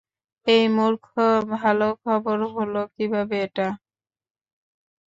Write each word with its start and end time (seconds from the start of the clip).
এই 0.47 0.63
মূর্খ, 0.69 1.05
ভালো 1.53 1.87
খবর 2.03 2.37
হলো 2.55 2.81
কিভাবে 2.95 3.35
এটা? 3.45 3.67